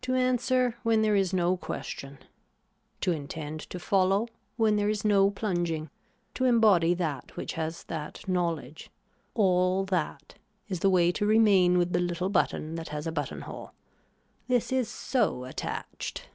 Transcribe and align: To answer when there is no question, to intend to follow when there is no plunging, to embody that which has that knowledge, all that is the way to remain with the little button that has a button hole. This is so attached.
To 0.00 0.14
answer 0.14 0.78
when 0.84 1.02
there 1.02 1.14
is 1.14 1.34
no 1.34 1.54
question, 1.54 2.16
to 3.02 3.12
intend 3.12 3.60
to 3.68 3.78
follow 3.78 4.26
when 4.56 4.76
there 4.76 4.88
is 4.88 5.04
no 5.04 5.30
plunging, 5.30 5.90
to 6.32 6.46
embody 6.46 6.94
that 6.94 7.36
which 7.36 7.52
has 7.60 7.84
that 7.84 8.26
knowledge, 8.26 8.88
all 9.34 9.84
that 9.84 10.36
is 10.70 10.80
the 10.80 10.88
way 10.88 11.12
to 11.12 11.26
remain 11.26 11.76
with 11.76 11.92
the 11.92 12.00
little 12.00 12.30
button 12.30 12.76
that 12.76 12.88
has 12.88 13.06
a 13.06 13.12
button 13.12 13.42
hole. 13.42 13.72
This 14.48 14.72
is 14.72 14.88
so 14.88 15.44
attached. 15.44 16.30